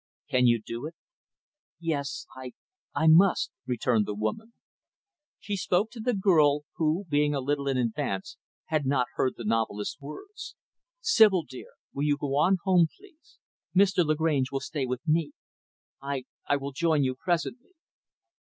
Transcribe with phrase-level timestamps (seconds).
[0.31, 0.95] Can you do it?"
[1.79, 2.25] "Yes.
[2.35, 2.53] I
[2.95, 4.53] I must," returned the woman.
[5.37, 8.35] She spoke to the girl, who, being a little in advance,
[8.65, 10.55] had not heard the novelist's words,
[11.01, 13.37] "Sibyl, dear, will you go on home, please?
[13.75, 15.33] Mr, Lagrange will stay with me.
[16.01, 17.73] I I will join you presently."